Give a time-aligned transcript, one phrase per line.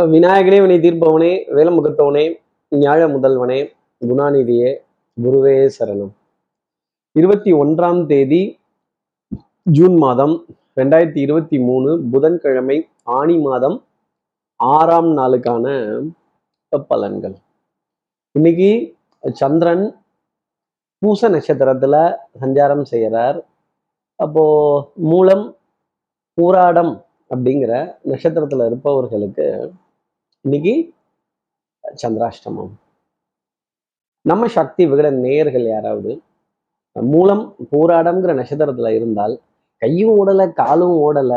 [0.00, 2.24] விநாயகனே வினை தீர்ப்பவனே வேலமுகத்தவனே
[2.72, 3.60] ஞாழ முதல்வனே
[4.00, 4.70] குணாநிதியே
[5.16, 6.10] குருவே சரணம்.
[7.12, 8.40] இருபத்தி ஒன்றாம் தேதி
[9.62, 10.34] ஜூன் மாதம்
[10.76, 13.78] ரெண்டாயிரத்தி இருபத்தி மூணு புதன்கிழமை ஆணி மாதம்
[14.60, 15.64] ஆறாம் நாளுக்கான
[16.90, 17.36] பலன்கள்.
[18.32, 18.70] இன்னைக்கு
[19.34, 19.86] சந்திரன்
[20.98, 21.94] பூச நட்சத்திரத்துல
[22.40, 23.40] சஞ்சாரம் செய்கிறார்
[24.14, 24.44] அப்போ
[24.94, 25.56] மூலம்
[26.38, 26.94] பூராடம்
[27.30, 27.72] அப்படிங்கிற
[28.04, 29.48] நட்சத்திரத்துல இருப்பவர்களுக்கு
[30.46, 30.72] இன்னைக்கு
[31.84, 32.72] சந்திராஷ்டமம்.
[34.24, 36.12] நம்ம சக்தி விகட நேயர்கள் யாராவது
[36.96, 39.34] மூலம் பூராடம்ங்கிற நட்சத்திரத்துல இருந்தால்
[39.82, 41.32] கையும் ஓடல காலும் ஓடல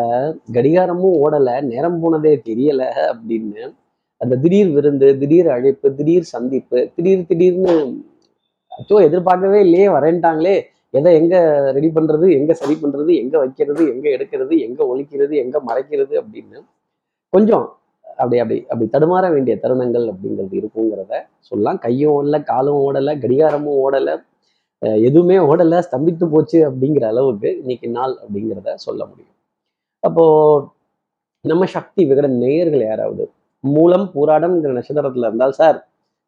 [0.51, 3.63] கடிகாரமும் ஓடல நேரம் போனதே தெரியல அப்படின்னு
[4.21, 7.73] அந்த திடீர் விருந்து திடீர் அழைப்பு திடீர் சந்திப்பு திடீர் திடீர்னு
[8.71, 10.55] அச்சோ எதிர்பார்க்கவே இல்லையே வரேன்ட்டாங்களே
[10.93, 11.35] எதை எங்க
[11.71, 16.59] ரெடி பண்றது எங்க சரி பண்றது எங்க வைக்கிறது எங்க எடுக்கிறது எங்க ஒழிக்கிறது எங்க மறைக்கிறது அப்படின்னு
[17.33, 17.67] கொஞ்சம்
[18.21, 21.13] அப்படி அப்படி அப்படி தடுமாற வேண்டிய தருணங்கள் அப்படிங்கிறது இருக்குங்கிறத
[21.49, 21.79] சொல்லலாம்.
[21.85, 24.09] கையும் ஓடல காலும் ஓடல கடிகாரமும் ஓடல
[25.07, 29.35] எதுவுமே ஓடல ஸ்தம்பித்து போச்சு அப்படிங்கிற அளவுக்கு இன்னைக்கு நாள் அப்படிங்கிறத சொல்ல முடியும்.
[30.03, 30.23] அப்போ
[31.45, 33.23] நம்ம சக்தி விகட நேயர்கள் யாராவது
[33.63, 35.77] மூலம் பூராடம்ங்கிற நட்சத்திரத்துல இருந்தால் சார்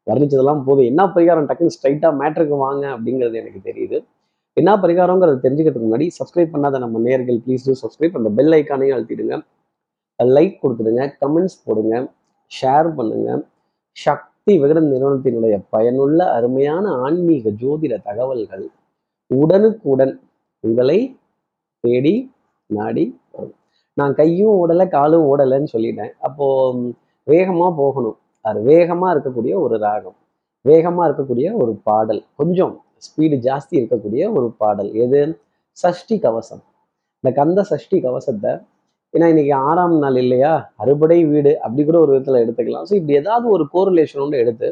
[0.06, 0.88] வர்ணிச்சதெல்லாம் போதும்.
[0.90, 3.98] என்ன பரிகாரம் டக்குன்னு ஸ்ட்ரைட்டா மேட்ருக்கு வாங்க அப்படிங்கிறது எனக்கு தெரியுது.
[4.56, 9.36] என்ன பரிகாரங்கிறத தெரிஞ்சுக்கிறதுக்கு முன்னாடி சப்ஸ்கிரைப் பண்ணாத நம்ம நேர்கள் ப்ளீஸ் டூ சப்ஸ்கிரைப் அந்த பெல் ஐக்கானையும் அழுத்திடுங்க.
[10.36, 11.94] லைக் கொடுத்துடுங்க கமெண்ட்ஸ் போடுங்க
[12.52, 13.28] ஷேர் பண்ணுங்க.
[13.96, 18.64] சக்தி விகடன் நிறுவனத்தினுடைய பயனுள்ள அருமையான ஆன்மீக ஜோதிட தகவல்கள்
[19.30, 20.14] உடனுக்குடன்
[20.60, 20.98] உங்களை
[21.84, 22.14] தேடி
[22.66, 23.54] நாடி வரும்.
[23.98, 26.12] நான் கையும் ஓடலை காலும் ஓடலைன்னு சொல்லிட்டேன்.
[26.18, 26.46] அப்போ
[27.26, 28.18] வேகமா போகணும்.
[28.40, 30.16] அது வேகமா இருக்கக்கூடிய ஒரு ராகம்
[30.68, 32.74] வேகமா இருக்கக்கூடிய ஒரு பாடல் கொஞ்சம்
[33.06, 34.90] ஸ்பீடு ஜாஸ்தி இருக்கக்கூடிய ஒரு பாடல்.
[35.04, 35.20] எது?
[35.70, 36.62] சஷ்டி கவசம்.
[37.20, 38.52] இந்த கந்த சஷ்டி கவசத்தை
[39.14, 40.52] ஏன்னா இன்னைக்கு ஆறாம் நாள் இல்லையா?
[40.82, 42.86] அறுபடை வீடு அப்படி கூட ஒரு விதத்தில் எடுத்துக்கலாம்.
[42.88, 44.68] ஸோ இப்படி ஏதாவது ஒரு கோரிலேஷனோட எடுத்து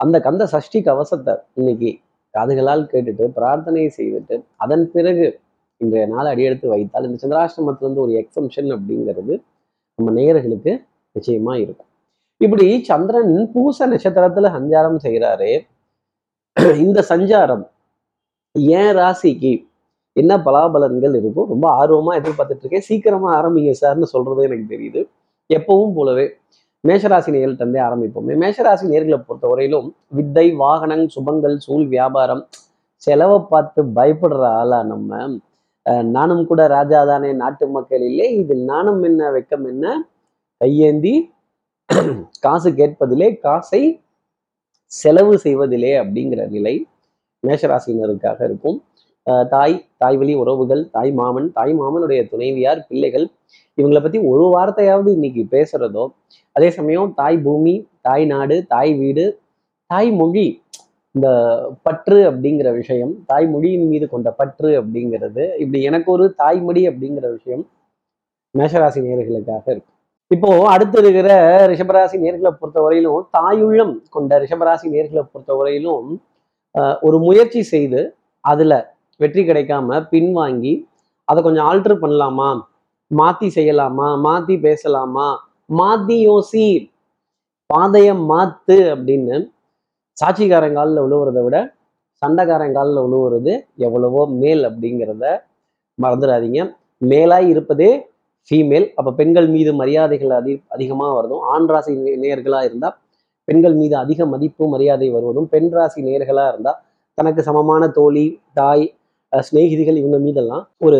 [0.00, 1.90] அந்த கந்த சஷ்டி கவசத்தை இன்னைக்கு
[2.34, 5.26] காதுகளால் கேட்டுட்டு பிரார்த்தனை செய்துட்டு அதன் பிறகு
[5.80, 9.34] இன்றைய நாள் அடியெடுத்து வைத்தால் இந்த சந்திராஷ்டமத்துல ஒரு எக்ஸம்ஷன் அப்படிங்கிறது
[9.98, 10.72] நம்ம நேயர்களுக்கு
[11.16, 11.90] நிச்சயமா இருக்கும்.
[12.40, 15.52] இப்படி சந்திரன் பூச நட்சத்திரத்துல சஞ்சாரம் செய்கிறாரே
[16.84, 17.64] இந்த சஞ்சாரம்
[18.80, 19.52] ஏன் ராசிக்கு
[20.16, 25.00] என்ன பலாபலன்கள் இருக்கும் ரொம்ப ஆர்வமா எதிர்பார்த்துட்டு இருக்கேன் சீக்கிரமா ஆரம்பிங்க சார்னு சொல்கிறது எனக்கு தெரியுது.
[25.50, 26.26] எப்பவும் போலவே
[26.84, 28.34] மேஷராசி நேர்கள் தந்தே ஆரம்பிப்போமே.
[28.42, 32.42] மேஷராசி நேர்களை பொறுத்தவரையிலும் வித்தை வாகனம் சுபங்கள் சூழ் வியாபாரம்
[33.02, 35.10] செலவை பார்த்து பயப்படுற ஆளா நம்ம
[35.86, 39.84] அஹ், நானும் கூட ராஜா தானே நாட்டு மக்களிலே இதில் நானும் என்ன வெக்கம் என்ன?
[40.60, 41.12] கையேந்தி
[42.44, 43.82] காசு கேட்பதிலே காசை
[44.92, 46.74] செலவு செய்வதிலே அப்படிங்கிற நிலை
[47.42, 48.78] மேஷராசினருக்காக இருக்கும்.
[49.26, 53.26] அஹ் தாய் தாய் வழி உறவுகள் தாய் மாமன் தாய் மாமனுடைய துணைவியார் பிள்ளைகள்
[53.78, 56.04] இவங்களை பத்தி ஒரு வார்த்தையாவது இன்னைக்கு பேசுறதோ
[56.56, 59.40] அதே சமயம் தாய் பூமி தாய் நாடு தாய் வீடு
[59.90, 60.62] தாய் மொழி
[61.14, 61.28] இந்த
[61.82, 67.66] பற்று அப்படிங்கிற விஷயம் தாய் மொழியின் மீது கொண்ட பற்று அப்படிங்கிறது இப்படி எனக்கு ஒரு தாய்மொழி அப்படிங்கிற விஷயம்
[68.54, 69.90] மேஷராசி நேர்களுக்காக இருக்கு.
[70.30, 71.30] இப்போ அடுத்து இருக்கிற
[71.66, 78.72] ரிஷபராசி நேர்களை பொறுத்தவரையிலும் தாயுள்ளம் கொண்ட ரிஷபராசி நேர்களை பொறுத்தவரையிலும் வரையிலும் ஒரு முயற்சி செய்து அதுல
[79.20, 80.72] வெற்றி கிடைக்காம பின்வாங்கி
[81.24, 82.48] அதை கொஞ்சம் ஆல்டர் பண்ணலாமா?
[83.10, 84.08] மாத்தி செய்யலாமா?
[84.26, 85.28] மாத்தி பேசலாமா?
[85.78, 86.66] மாத்தி யோசி.
[87.70, 89.36] பாதைய மாத்து அப்படின்னு
[90.16, 91.56] சாட்சிக்காரங்காலில் உழுவுறதை விட
[92.22, 93.52] சண்டைக்காரங்காலில் உழுவுறது
[93.86, 95.24] எவ்வளவோ மேல் அப்படிங்கிறத
[95.98, 96.60] மறந்துடாதீங்க.
[97.04, 97.90] மேலாய் இருப்பதே
[98.50, 101.42] ஃபீமேல் அப்போ பெண்கள் மீது மரியாதைகள் அதி அதிகமாக வருதும்.
[101.54, 102.88] ஆண் ராசி நேர்களாக நேயர்களா இருந்தா
[103.48, 105.48] பெண்கள் மீது அதிக மதிப்பு மரியாதை வருவதும்.
[105.54, 106.72] பெண் ராசி நேர்களாக இருந்தா
[107.18, 108.26] தனக்கு சமமான தோழி
[108.58, 108.86] தாய்
[109.32, 110.98] சிநேகிதிகள் இவங்க மீதெல்லாம் ஒரு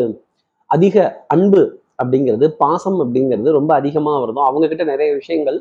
[0.70, 1.62] அதிக அன்பு
[2.02, 5.58] அப்படிங்கிறது பாசம் அப்படிங்கிறது ரொம்ப அதிகமாக வருதும் அவங்கக்கிட்ட நிறைய விஷயங்கள்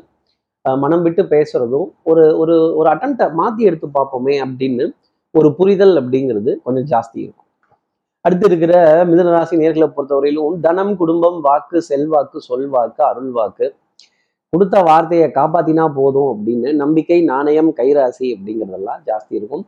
[0.64, 4.84] மனம் விட்டு பேசுறதும் ஒரு ஒரு ஒரு அட்டம்ப்டை மாத்தி எடுத்து பார்ப்போமே அப்படின்னு
[5.34, 7.46] ஒரு புரிதல் அப்படிங்கிறது கொஞ்சம் ஜாஸ்தி இருக்கும்.
[8.24, 13.66] அடுத்து இருக்கிற மிதனராசி நேர்களை பொறுத்தவரையிலும் தனம் குடும்பம் வாக்கு செல்வாக்கு சொல்வாக்கு அருள் வாக்கு
[14.52, 19.64] கொடுத்த வார்த்தையை காப்பாத்தினா போதும் அப்படின்னு நம்பிக்கை நாணயம் கைராசி அப்படிங்கிறதெல்லாம் ஜாஸ்தி இருக்கும்.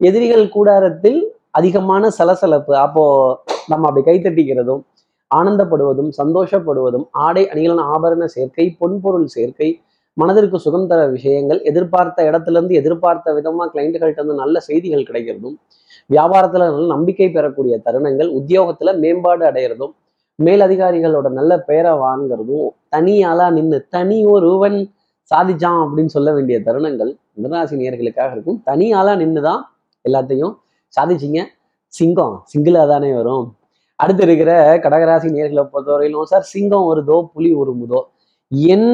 [0.00, 1.20] எதிரிகள் கூடாரத்தில்
[1.54, 2.72] அதிகமான சலசலப்பு.
[2.84, 3.04] அப்போ
[3.70, 4.82] நம்ம அப்படி கைத்தட்டிக்கிறதும்
[5.30, 9.68] ஆனந்தப்படுவதும் சந்தோஷப்படுவதும் ஆடை அணிகலன் ஆபரண சேர்க்கை பொன்பொருள் சேர்க்கை
[10.16, 15.56] மனதிற்கு சுகம் தர விஷயங்கள் எதிர்பார்த்த இடத்துல இருந்து எதிர்பார்த்த விதமா கிளைண்ட்டுகள்கிட்ட இருந்து நல்ல செய்திகள் கிடைக்கிறதும்
[16.10, 19.92] வியாபாரத்துல நல்ல நம்பிக்கை பெறக்கூடிய தருணங்கள் உத்தியோகத்துல மேம்பாடு அடையிறதும்
[20.38, 24.78] மேலதிகாரிகளோட நல்ல பெயரை வாங்குறதும் தனியாளா நின்று தனி ஒருவன்
[25.30, 28.58] சாதிச்சான் அப்படின்னு சொல்ல வேண்டிய தருணங்கள் மிதராசி நேர்களுக்காக இருக்கும்.
[28.70, 29.62] தனியாளா நின்று தான்
[30.04, 30.54] எல்லாத்தையும்
[30.96, 31.40] சாதிச்சிங்க.
[31.92, 33.46] சிங்கம் சிங்கிளா தானே வரும்.
[34.02, 34.52] அடுத்து இருக்கிற
[34.84, 38.00] கடகராசி நேர்களை பொறுத்தவரையிலும் சார் சிங்கம் வருதோ புலி உருமுதோ
[38.74, 38.92] என்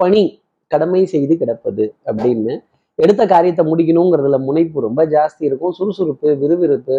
[0.00, 0.24] பணி
[0.72, 2.54] கடமை செய்து கிடப்பது அப்படின்னு
[2.98, 5.74] எடுத்த காரியத்தை முடிக்கணுங்கிறதுல முனைப்பு ரொம்ப ஜாஸ்தி இருக்கும்.
[5.78, 6.96] சுறுசுறுப்பு விறுவிறுப்பு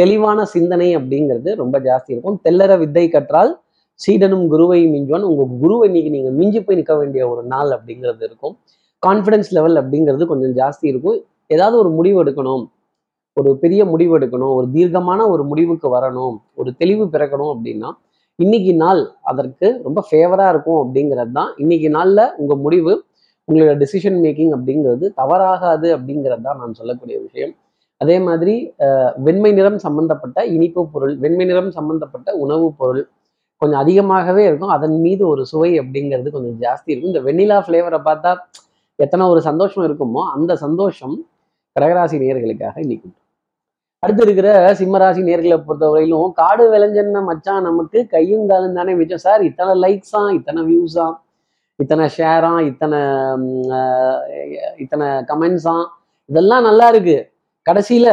[0.00, 2.36] தெளிவான சிந்தனை அப்படிங்கிறது ரொம்ப ஜாஸ்தி இருக்கும்.
[2.44, 3.52] தெல்லற வித்தை கற்றால்
[4.00, 5.26] சீடனும் குருவை மிஞ்சுவான்.
[5.30, 8.54] உங்கள் குருவை இன்னைக்கு நீங்க மிஞ்சி போய் நிற்க வேண்டிய ஒரு நாள் அப்படிங்கிறது இருக்கும்.
[9.02, 11.18] கான்ஃபிடன்ஸ் லெவல் அப்படிங்கிறது கொஞ்சம் ஜாஸ்தி இருக்கும்.
[11.54, 12.64] ஏதாவது ஒரு முடிவு எடுக்கணும்.
[13.36, 17.88] ஒரு பெரிய முடிவு எடுக்கணும் ஒரு தீர்க்கமான ஒரு முடிவுக்கு வரணும் ஒரு தெளிவு பிறக்கணும் அப்படின்னா
[18.38, 19.00] இன்னைக்கு நாள்
[19.30, 22.92] அதற்கு ரொம்ப ஃபேவரா இருக்கும் அப்படிங்கிறது தான் இன்னைக்கு நாள்ல உங்க முடிவு
[23.48, 27.52] உங்களோட டிசிஷன் மேக்கிங் அப்படிங்கிறது தவறாகாது அப்படிங்கிறது தான் நான் சொல்லக்கூடிய விஷயம்.
[28.00, 28.54] அதே மாதிரி
[28.86, 33.02] அஹ், வெண்மை நிறம் சம்பந்தப்பட்ட இனிப்பு பொருள் வெண்மை நிறம் சம்பந்தப்பட்ட உணவுப் பொருள்
[33.62, 34.72] கொஞ்சம் அதிகமாகவே இருக்கும்.
[34.76, 37.12] அதன் மீது ஒரு சுவை அப்படிங்கிறது கொஞ்சம் ஜாஸ்தி இருக்கும்.
[37.12, 38.32] இந்த வெண்ணிலா ஃப்ளேவரை பார்த்தா
[38.98, 41.16] எத்தனை ஒரு சந்தோஷம் இருக்குமோ அந்த சந்தோஷம்
[41.76, 43.08] கடகராசி நேர்களுக்காக இன்னைக்கு
[44.02, 44.48] அடுத்து இருக்கிற
[44.78, 49.22] சிம்மராசி நேர்களை பொறுத்தவரையிலும் காடு விளைஞ்சன்ன மச்சான் நமக்கு கையும் காலும் தானே மிச்சம்.
[49.26, 51.06] சார் இத்தனை லைக்ஸா இத்தனை வியூஸா
[51.78, 53.00] இத்தனை ஷேரா இத்தனை
[54.84, 55.76] இத்தனை கமெண்ட்ஸா
[56.28, 57.16] இதெல்லாம் நல்லா இருக்கு.
[57.66, 58.08] கடைசியில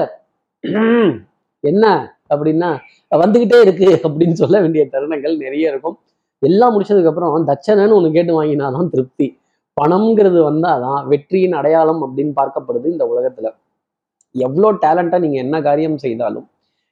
[1.64, 1.86] என்ன
[2.34, 2.70] அப்படின்னா
[3.12, 5.98] வந்துகிட்டே இருக்கு அப்படின்னு சொல்ல வேண்டிய தருணங்கள் நிறைய இருக்கும்.
[6.42, 9.28] எல்லாம் முடிச்சதுக்கு அப்புறம் தட்சணைன்னு ஒன்று கேட்டு வாங்கினாதான் திருப்தி.
[9.78, 13.50] பணம்ங்கிறது வந்தாதான் வெற்றியின் அடையாளம் அப்படின்னு பார்க்கப்படுது இந்த உலகத்துல.
[14.36, 16.48] எவ்வளோ டேலண்டா நீங்க என்ன காரியம் செய்தாலும்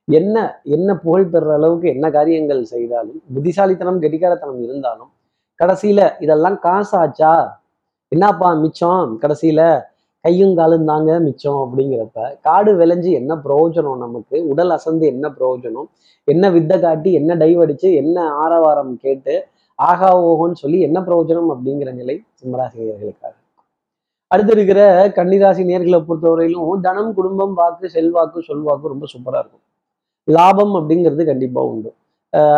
[0.07, 0.35] என்ன
[0.75, 5.11] என்ன புகழ் பெறுற அளவுக்கு என்ன காரியங்கள் செய்தாலும் புத்திசாலித்தனம் கெட்டிக்காரத்தனம் இருந்தாலும்
[5.59, 7.33] கடைசியில இதெல்லாம் காசாச்சா?
[8.11, 9.11] என்னப்பா மிச்சம்?
[9.23, 9.61] கடைசியில
[10.25, 14.37] கையும் காலும் தாங்க மிச்சம் அப்படிங்கிறப்ப காடு விளைஞ்சு என்ன பிரயோஜனம் நமக்கு?
[14.51, 15.87] உடல் அசந்து என்ன பிரயோஜனம்?
[16.27, 19.35] என்ன வித்தை காட்டி என்ன டைவ் அடிச்சு என்ன ஆரவாரம் கேட்டு
[19.79, 23.33] ஆகா ஓகோன்னு சொல்லி என்ன பிரயோஜனம் அப்படிங்கிற நிலை சிம்மராசினியர்களுக்காக.
[24.31, 24.81] அடுத்து இருக்கிற
[25.17, 29.63] கன்னிராசி நேர்களை பொறுத்தவரையிலும் தனம் குடும்பம் வாக்கு செல்வாக்கு சொல்வாக்கு ரொம்ப சூப்பரா இருக்கும்.
[30.27, 31.89] லாபம் அப்படிங்கிறது கண்டிப்பா உண்டு.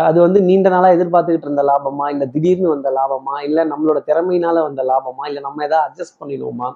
[0.07, 4.81] அது வந்து நீண்ட நாளா எதிர்பார்த்துக்கிட்டு இருந்த லாபமா இல்லை திடீர்னு வந்த லாபமா இல்லை நம்மளோட திறமையினால வந்த
[4.91, 6.69] லாபமா இல்லை நம்ம ஏதாவது அட்ஜஸ்ட் பண்ணிடுவோமா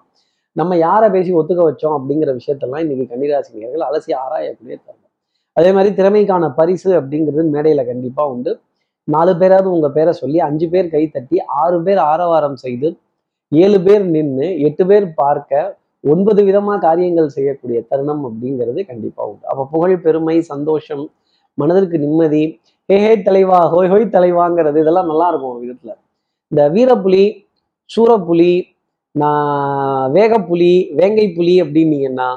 [0.56, 5.12] நம்ம யாரை பேசி ஒத்துக்க வச்சோம் அப்படிங்கிற விஷயத்தெல்லாம் இன்னைக்கு கன்னிராசி நேர்கள் அலசி ஆராயக்கூடிய தருணம்.
[5.58, 8.52] அதே மாதிரி திறமைக்கான பரிசு அப்படிங்கிறது மேடையில கண்டிப்பாக உண்டு.
[9.08, 12.90] நாலு பேராவது உங்க பேரை சொல்லி அஞ்சு பேர் கை தட்டி ஆறு பேர் ஆரவாரம் செய்து
[13.52, 15.62] ஏழு பேர் நின்று எட்டு பேர் பார்க்க
[16.04, 19.46] ஒன்பது விதமாக காரியங்கள் செய்யக்கூடிய தருணம் அப்படிங்கிறது கண்டிப்பாக உண்டு.
[19.52, 21.04] அப்போ புகழ் பெருமை சந்தோஷம்
[21.58, 22.44] மனதிற்கு நிம்மதி
[22.90, 25.64] ஹே ஹே தலைவா ஹோய் ஹோய் தலைவாங்கிறது இதெல்லாம் நல்லா இருக்கும் ஒரு
[26.52, 27.26] இந்த வீரப்புலி
[27.90, 28.54] சூரப்புலி
[29.16, 32.30] நான் வேகப்புலி வேங்கை புலி அப்படின்னீங்கன்னா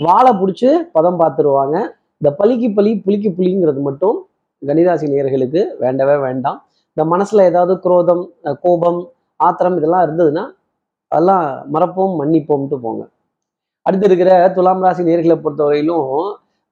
[0.00, 1.76] வாழை பிடிச்சி பதம் பார்த்துருவாங்க.
[2.20, 4.16] இந்த பலிக்கு பலி புளிக்கு புலிங்கிறது மட்டும்
[4.62, 6.58] கணிராசி நேர்களுக்கு வேண்டவே வேண்டாம்.
[6.96, 8.24] இந்த மனசுல ஏதாவது குரோதம்
[8.64, 9.00] கோபம்
[9.40, 10.44] ஆத்திரம் இதெல்லாம் இருந்ததுன்னா
[11.12, 11.44] அதெல்லாம்
[11.74, 13.02] மறப்போம் மன்னிப்போம்ட்டு போங்க.
[13.86, 16.08] அடுத்து இருக்கிற துலாம் ராசி நேர்களை பொறுத்தவரையிலும்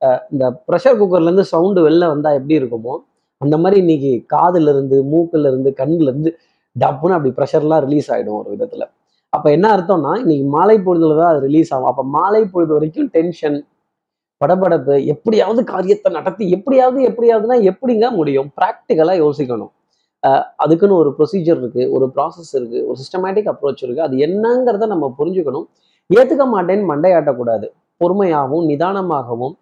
[0.02, 2.94] அஹ் இந்த ப்ரெஷர் குக்கர்ல இருந்து சவுண்டு வெளில வந்தா எப்படி இருக்குமோ
[3.40, 6.30] அந்த மாதிரி இன்னைக்கு காதுல இருந்து மூக்குல இருந்து கண்ணுல இருந்து
[6.76, 8.84] டப்புன்னு அப்படி ப்ரெஷர்லாம் ரிலீஸ் ஆயிடும் ஒரு விதத்துல.
[9.32, 11.90] அப்ப என்ன அர்த்தம்னா இன்னைக்கு மாலை பொழுதுல தான் அது ரிலீஸ் ஆகும்.
[11.92, 13.58] அப்போ மாலை பொழுது வரைக்கும் டென்ஷன்
[14.40, 18.48] படபடப்பு எப்படியாவது காரியத்தை நடத்தி எப்படியாவது எப்படியாவதுன்னா எப்படிங்க முடியும்?
[18.58, 19.72] ப்ராக்டிக்கலாக யோசிக்கணும்.
[20.64, 24.02] அதுக்குன்னு ஒரு ப்ரொசீஜர் இருக்கு ஒரு ப்ராசஸ் இருக்கு ஒரு சிஸ்டமேட்டிக் அப்ரோச் இருக்கு.
[24.08, 25.66] அது என்னங்கிறத நம்ம புரிஞ்சுக்கணும்.
[26.10, 27.66] ஏத்துக்க மாட்டேன்னு மண்டையாட்டக்கூடாது.
[28.00, 29.54] பொறுமையாகவும் நிதானமாகவும்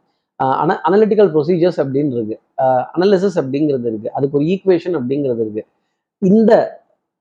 [0.63, 2.37] அன அனலிட்டிக்கல் ப்ரொசீஜர்ஸ் அப்படின்னு இருக்கு.
[2.97, 4.09] அனலிசிஸ் அப்படிங்கிறது இருக்கு.
[4.17, 5.63] அதுக்கு ஒரு ஈக்குவேஷன் அப்படிங்கிறது இருக்கு.
[6.23, 6.53] இந்த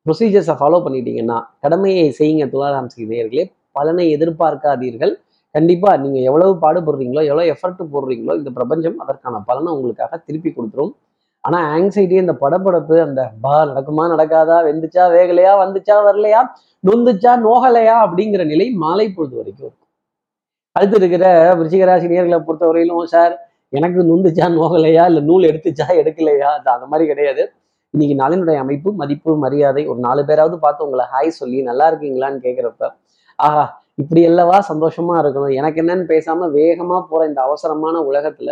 [0.05, 3.43] ப்ரொசீஜர்ஸை ஃபாலோ பண்ணிட்டீங்கன்னா கடமையை செய்யுங்க துளாராம் செய்தீர்களே
[3.77, 5.13] பலனை எதிர்பார்க்காதீர்கள்.
[5.55, 10.91] கண்டிப்பா நீங்கள் எவ்வளவு பாடுபடுறீங்களோ எவ்வளவு எஃபர்ட் போடுறீங்களோ இந்த பிரபஞ்சம் அதற்கான பலனை உங்களுக்காக திருப்பி கொடுத்துரும்.
[11.43, 16.41] ஆனா ஆங்ஸைட்டி இந்த படபடப்பு அந்த பா நடக்குமா நடக்காதா வெந்துச்சா வேகலையா வந்துச்சா வரலையா
[16.83, 17.95] நொந்துச்சா நோகலையா?
[18.05, 19.85] அப்படிங்கிற நிலை மாலை பொழுது வரைக்கும் இருக்கும்.
[20.75, 21.25] அடுத்து இருக்கிற
[21.59, 23.33] விருச்சிகராசினியர்களை பொறுத்த பொறுத்தவரையிலும் சார்
[23.73, 26.49] எனக்கு நொந்துச்சா நோகலையா இல்ல நூல் எடுத்துச்சா எடுக்கலையா?
[26.57, 27.43] அது அந்த மாதிரி கிடையாது.
[27.93, 32.83] இன்னைக்கு நாளினுடைய அமைப்பு மதிப்பு மரியாதை ஒரு நாலு பேராவது பார்த்து உங்களை ஹாய் சொல்லி நல்லா இருக்கீங்களான்னு கேட்குறப்ப
[33.39, 33.63] ஆஹா
[33.97, 35.53] இப்படி அல்லவா சந்தோஷமா இருக்கணும்?
[35.59, 38.51] எனக்கு என்னன்னு பேசாம வேகமா போற இந்த அவசரமான உலகத்துல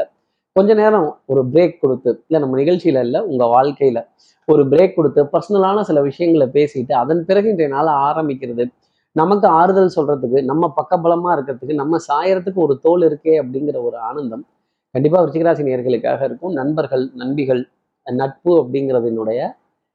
[0.58, 4.00] கொஞ்ச நேரம் ஒரு பிரேக் கொடுத்து இல்லை நம்ம நிகழ்ச்சியில இல்லை உங்க வாழ்க்கையில
[4.46, 8.66] ஒரு பிரேக் கொடுத்து பர்சனலான சில விஷயங்களை பேசிட்டு அதன் பிறகு இன்றைய நாளை ஆரம்பிக்கிறது.
[9.12, 14.46] நமக்கு ஆறுதல் சொல்றதுக்கு நம்ம பக்கபலமா இருக்கிறதுக்கு நம்ம சாயறதுக்கு ஒரு தோல் இருக்கே அப்படிங்கிற ஒரு ஆனந்தம்
[14.92, 16.54] கண்டிப்பா விருச்சிகராசி நேர்களுக்காக இருக்கும்.
[16.54, 17.62] நண்பர்கள் நண்பிகள்
[18.04, 19.40] நட்பு அப்படிங்கிறதுனுடைய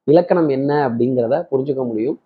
[0.04, 2.18] இலக்கணம் என்ன அப்படிங்கிறத புரிஞ்சுக்க முடியும்.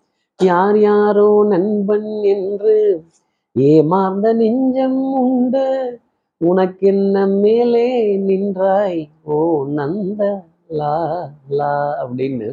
[0.43, 3.05] யார் யாரோ நண்பன் என்று
[3.53, 6.01] ஏமாந்த நெஞ்சம் உண்டு.
[6.41, 7.87] உனக்கென்ன மேலே
[8.29, 9.01] நின்றாய்?
[9.27, 9.37] ஓ
[9.79, 10.23] நந்த
[10.73, 10.95] லா
[11.59, 12.49] லா அப்படின்னு.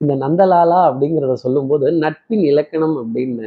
[0.00, 3.46] இந்த நந்தலாலா அப்படிங்கிறத சொல்லும்போது நட்பின் இலக்கணம் அப்படின்னு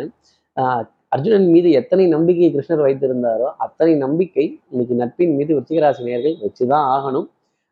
[0.57, 6.85] ஆஹ், அர்ஜுனன் மீது எத்தனை நம்பிக்கை கிருஷ்ணர் வைத்திருந்தாரோ அத்தனை நம்பிக்கை இன்னைக்கு நட்பின் மீது விருச்சிகராசி நேர்கள் வச்சுதான்
[6.93, 7.27] ஆகணும்.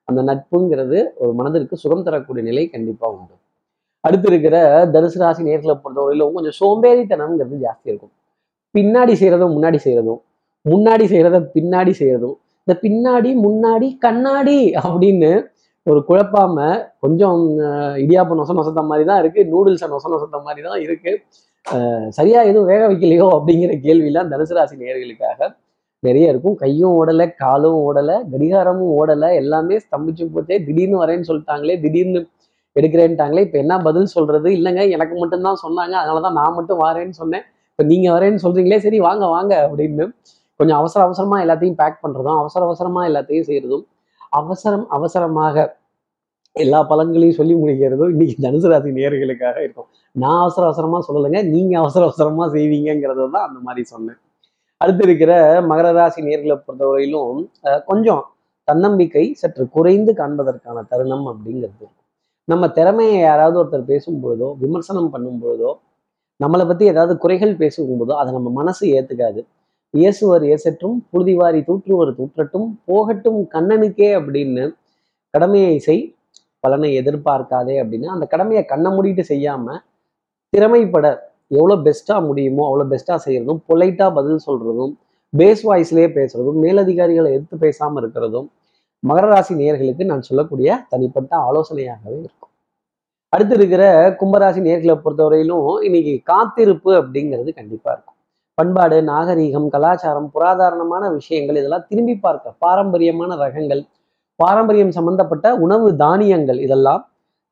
[0.08, 3.36] அந்த நட்புங்கிறது ஒரு மனதிற்கு சுகம் தரக்கூடிய நிலை கண்டிப்பா உண்டு.
[4.04, 4.56] அடுத்து இருக்கிற
[4.94, 8.14] தனுசு ராசி நேர்களை பொறுத்தவரையிலும் கொஞ்சம் சோம்பேறித்தனம்ங்கிறது ஜாஸ்தி இருக்கும்.
[8.76, 10.22] பின்னாடி செய்யறதும் முன்னாடி செய்யறதும்
[10.66, 12.36] முன்னாடி செய்கிறத பின்னாடி செய்யறதும்
[12.68, 15.32] இந்த பின்னாடி முன்னாடி கண்ணாடி அப்படின்னு
[15.88, 16.56] ஒரு குழப்பாம
[17.04, 21.12] கொஞ்சம் அஹ், இடியாப்பம் நொச நொசத்த மாதிரி தான் இருக்கு நூடுல்ஸை நொச நொசத்த மாதிரி தான் இருக்கு.
[21.68, 25.40] அஹ், சரியா எதுவும் வேக வைக்கலையோ அப்படிங்கிற கேள்விலாம் தனுசு ராசி நேர்களுக்காக
[26.04, 26.56] நிறைய இருக்கும்.
[26.56, 29.30] கையும் ஓடலை காலும் ஓடலை கடிகாரமும் ஓடலை.
[29.42, 30.58] எல்லாமே ஸ்தம்பிச்சு போச்சே.
[30.68, 32.22] திடீர்னு வரேன்னு சொல்லிட்டாங்களே திடீர்னு
[32.76, 34.48] எடுக்கிறேன்ட்டாங்களே இப்போ என்ன பதில் சொல்றது?
[34.58, 35.96] இல்லைங்க எனக்கு மட்டும்தான் சொன்னாங்க.
[36.02, 37.46] அதனால தான் நான் மட்டும் வரேன்னு சொன்னேன்.
[37.72, 40.06] இப்போ நீங்க வரேன்னு சொல்றீங்களே சரி வாங்க வாங்க அப்படின்னு
[40.60, 43.86] கொஞ்சம் அவசர அவசரமா எல்லாத்தையும் பேக் பண்றதும் அவசர அவசரமா எல்லாத்தையும் செய்கிறதும்
[44.34, 45.56] அவசரம் அவசரமாக
[46.56, 49.88] எல்லா பலன்களையும் சொல்லி முடிக்கிறதும் இன்னைக்கு தனுசு ராசி நேர்களுக்காக இருக்கும்.
[50.16, 54.20] நான் அவசர அவசரமா சொல்லலைங்க நீங்க அவசர அவசரமா செய்வீங்கிறது தான் அந்த மாதிரி சொன்னேன்.
[54.82, 55.32] அடுத்து இருக்கிற
[55.72, 58.24] மகர ராசி நேர்களை பொறுத்தவரையிலும் அஹ், கொஞ்சம்
[58.68, 61.86] தன்னம்பிக்கை சற்று குறைந்து காண்பதற்கான தருணம் அப்படிங்கிறது.
[62.48, 65.72] நம்ம திறமையை யாராவது ஒருத்தர் பேசும் பொழுதோ விமர்சனம் பண்ணும் பொழுதோ
[66.40, 69.42] நம்மளை பத்தி ஏதாவது குறைகள் பேசும் போதோ அதை நம்ம மனசு ஏத்துக்காது.
[69.94, 74.64] இயேசுவர் இயேசற்றும் புழுதிவாரி தூற்றுவர் தூற்றட்டும் போகட்டும் கண்ணனுக்கே அப்படின்னு
[75.34, 76.04] கடமையை செய்
[76.64, 78.08] பலனை எதிர்பார்க்காதே அப்படின்னு.
[78.14, 79.76] அந்த கடமையை கண்ணை மூடிட்டு செய்யாம
[80.54, 81.08] திறமைப்பட
[81.58, 84.94] எவ்வளோ பெஸ்ட்டாக முடியுமோ அவ்வளோ பெஸ்ட்டாக செய்யறதும் பொலைட்டாக பதில் சொல்றதும்
[85.34, 88.48] பேஸ் வாய்ஸ்லேயே பேசுறதும் மேலதிகாரிகளை எடுத்து பேசாமல் இருக்கிறதும்
[89.04, 92.52] மகர ராசி நேயர்களுக்கு நான் சொல்லக்கூடிய தனிப்பட்ட ஆலோசனையாகவே இருக்கும்.
[93.34, 93.84] அடுத்து இருக்கிற
[94.20, 98.15] கும்பராசி நேர்களை பொறுத்தவரையிலும் இன்னைக்கு காத்திருப்பு அப்படிங்கிறது கண்டிப்பா இருக்கும்.
[98.58, 103.82] பண்பாடு நாகரீகம் கலாச்சாரம் புராதாரணமான விஷயங்கள் இதெல்லாம் திரும்பி பார்க்க பாரம்பரியமான ரகங்கள்
[104.40, 107.02] பாரம்பரியம் சம்பந்தப்பட்ட உணவு தானியங்கள் இதெல்லாம்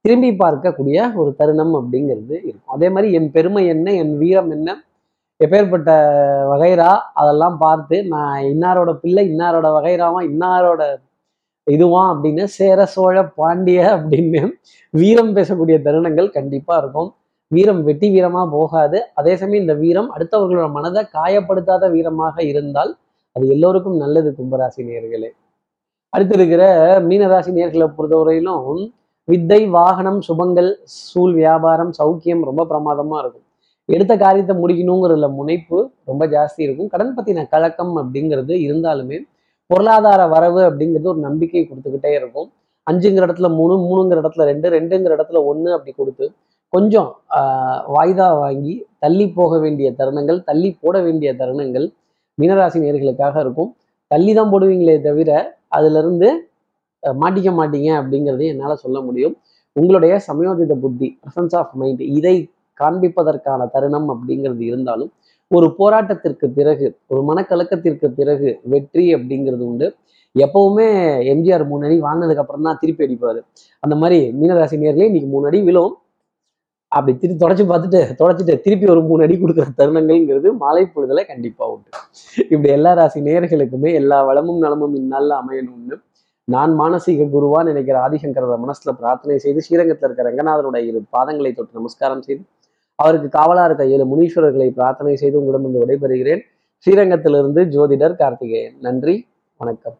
[0.05, 2.73] திரும்பி பார்க்கக்கூடிய ஒரு தருணம் அப்படிங்கிறது இருக்கும்.
[2.75, 4.69] அதே மாதிரி என் பெருமை என்ன என் வீரம் என்ன
[5.39, 5.91] எப்பேற்பட்ட
[6.51, 6.91] வகைரா
[7.21, 10.83] அதெல்லாம் பார்த்து நான் இன்னாரோட பிள்ளை இன்னாரோட வகைராவா இன்னாரோட
[11.67, 14.41] இதுவான் அப்படின்னு சேர சோழ பாண்டிய அப்படின்னு
[14.93, 17.09] வீரம் பேசக்கூடிய தருணங்கள் கண்டிப்பாக இருக்கும்.
[17.55, 18.97] வீரம் வெட்டி வீரமா போகாது.
[19.19, 22.91] அதே சமயம் இந்த வீரம் அடுத்தவர்களோட மனதை காயப்படுத்தாத வீரமாக இருந்தால்
[23.35, 25.29] அது எல்லோருக்கும் நல்லது கும்பராசி நேர்களே
[26.13, 26.63] அடுத்து இருக்கிற
[27.09, 28.81] மீனராசி நேர்களை பொறுத்தவரையிலும்
[29.27, 30.69] வித்தை வாகனம் சுபங்கள்
[31.09, 33.45] சூழ் வியாபாரம் சௌக்கியம் ரொம்ப பிரமாதமா இருக்கும்.
[33.89, 35.77] எடுத்த காரியத்தை முடிக்கணுங்கிறதுல முனைப்பு
[36.09, 36.89] ரொம்ப ஜாஸ்தி இருக்கும்.
[36.93, 39.17] கடன் பத்தின கலக்கம் அப்படிங்கிறது இருந்தாலுமே
[39.69, 42.49] பொருளாதார வரவு அப்படிங்கிறது ஒரு நம்பிக்கை கொடுத்துக்கிட்டே இருக்கும்.
[42.87, 46.25] அஞ்சுங்கிற இடத்துல மூணு மூணுங்கிற இடத்துல ரெண்டு ரெண்டுங்கிற இடத்துல ஒன்று அப்படி கொடுத்து
[46.73, 47.09] கொஞ்சம்
[47.95, 51.85] வாய்தா வாங்கி தள்ளி போக வேண்டிய தருணங்கள் தள்ளி போட வேண்டிய தருணங்கள்
[52.37, 53.69] மீனராசி நேர்களுக்காக இருக்கும்.
[54.11, 55.31] தள்ளி தான் போடுவீங்களே தவிர
[55.77, 56.29] அதிலிருந்து
[57.03, 59.35] மாட்டிக்க மாட்டீங்க அப்படிங்கிறதையும் என்னால் சொல்ல முடியும்.
[59.75, 62.35] உங்களுடைய சமயோதித புத்தி பிரசன்ஸ் ஆஃப் மைண்ட் இதை
[62.81, 65.11] காண்பிப்பதற்கான தருணம் அப்படிங்கிறது இருந்தாலும்
[65.51, 69.87] ஒரு போராட்டத்திற்கு பிறகு ஒரு மனக்கலக்கத்திற்கு பிறகு வெற்றி அப்படிங்கிறது உண்டு.
[70.35, 70.87] எப்பவுமே
[71.33, 73.39] எம்ஜிஆர் மூணு அடி வாங்கினதுக்கு அப்புறம் தான் திருப்பி அடிப்பாரு.
[73.83, 75.93] அந்த மாதிரி மீனராசி நேர்களே இன்னைக்கு மூணு அடி விழும்.
[76.95, 81.89] அப்படி திரு தொடச்சி பார்த்துட்டு தொடச்சிட்டு திருப்பி ஒரு மூணு அடி கொடுக்குற தருணங்கள்ங்கிறது மாலை பொழுதுல கண்டிப்பா உண்டு.
[82.51, 85.97] இப்படி எல்லா ராசி நேர்களுக்குமே எல்லா வளமும் நலமும் இந்நாளில் அமையணும்னு
[86.47, 92.21] நான் மானசீக குருவா நினைக்கிற ஆதிசங்கர மனசுல பிரார்த்தனை செய்து ஸ்ரீரங்கத்தில் இருக்கிற ரங்கநாதனுடைய இரு பாதங்களை தொட்டு நமஸ்காரம்
[92.21, 92.43] செய்து
[92.95, 96.41] அவருக்கு காவலா இருக்க ஏழு முனீஸ்வரர்களை பிரார்த்தனை செய்து உங்களிடம் விடைபெறுகிறேன்.
[96.85, 98.75] ஸ்ரீரங்கத்திலிருந்து ஜோதிடர் கார்த்திகேயன்.
[98.81, 99.15] நன்றி
[99.57, 99.97] வணக்கம்.